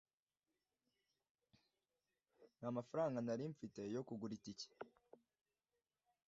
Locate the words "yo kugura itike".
3.95-4.67